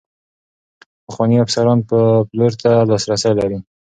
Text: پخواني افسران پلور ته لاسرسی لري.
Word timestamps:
پخواني 1.05 1.37
افسران 1.43 1.79
پلور 1.87 2.51
ته 2.61 2.71
لاسرسی 2.89 3.31
لري. 3.39 3.57